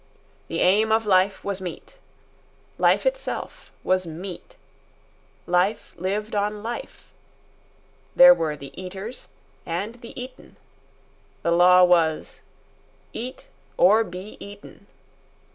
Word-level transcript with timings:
The 0.47 0.61
aim 0.61 0.91
of 0.91 1.05
life 1.05 1.43
was 1.43 1.61
meat. 1.61 1.99
Life 2.79 3.05
itself 3.05 3.71
was 3.83 4.07
meat. 4.07 4.55
Life 5.45 5.93
lived 5.95 6.33
on 6.33 6.63
life. 6.63 7.11
There 8.15 8.33
were 8.33 8.55
the 8.55 8.71
eaters 8.81 9.27
and 9.63 10.01
the 10.01 10.19
eaten. 10.19 10.57
The 11.43 11.51
law 11.51 11.83
was: 11.83 12.41
EAT 13.13 13.47
OR 13.77 14.03
BE 14.03 14.37
EATEN. 14.43 14.87